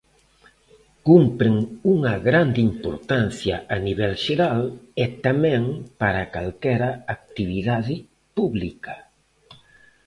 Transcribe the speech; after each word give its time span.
Cumpren 1.07 1.55
unha 1.93 2.15
grande 2.27 2.59
importancia 2.71 3.55
a 3.75 3.77
nivel 3.87 4.13
xeral 4.25 4.61
e 5.03 5.05
tamén 5.25 5.63
para 6.01 6.29
calquera 6.35 6.89
actividade 7.17 7.95
pública. 8.35 8.95